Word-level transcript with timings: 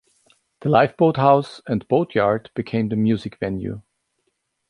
The 0.61 0.69
lifeboat 0.69 1.17
house 1.17 1.61
and 1.67 1.87
boat 1.87 2.15
yard 2.15 2.49
became 2.55 2.89
the 2.89 2.95
music 2.95 3.37
venue. 3.37 3.83